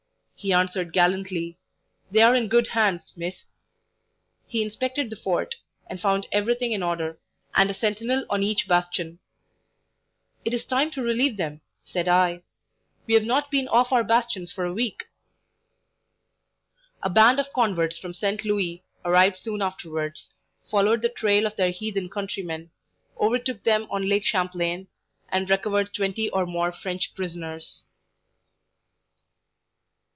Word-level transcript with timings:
He 0.43 0.53
answered 0.53 0.91
gallantly: 0.91 1.59
'They 2.09 2.21
are 2.23 2.33
in 2.33 2.47
good 2.47 2.69
hands, 2.69 3.13
Miss.' 3.15 3.45
He 4.47 4.63
inspected 4.63 5.11
the 5.11 5.15
fort, 5.15 5.53
and 5.85 6.01
found 6.01 6.25
everything 6.31 6.71
in 6.71 6.81
order, 6.81 7.19
and 7.53 7.69
a 7.69 7.75
sentinel 7.75 8.25
on 8.27 8.41
each 8.41 8.67
bastion. 8.67 9.19
'It 10.43 10.51
is 10.51 10.65
time 10.65 10.89
to 10.93 11.03
relieve 11.03 11.37
them,' 11.37 11.61
said 11.85 12.07
I; 12.07 12.41
'we 13.05 13.13
have 13.13 13.23
not 13.23 13.51
been 13.51 13.67
off 13.67 13.91
our 13.91 14.03
bastions 14.03 14.51
for 14.51 14.65
a 14.65 14.73
week.'" 14.73 15.05
A 17.03 17.09
band 17.11 17.39
of 17.39 17.53
converts 17.53 17.99
from 17.99 18.15
St. 18.15 18.43
Louis 18.43 18.81
arrived 19.05 19.37
soon 19.37 19.61
afterwards, 19.61 20.31
followed 20.71 21.03
the 21.03 21.09
trail 21.09 21.45
of 21.45 21.55
their 21.55 21.69
heathen 21.69 22.09
countrymen, 22.09 22.71
overtook 23.19 23.61
them 23.63 23.85
on 23.91 24.09
Lake 24.09 24.25
Champlain, 24.25 24.87
and 25.29 25.47
recovered 25.51 25.93
twenty 25.93 26.31
or 26.31 26.47
more 26.47 26.71
French 26.71 27.13
prisoners. 27.13 27.83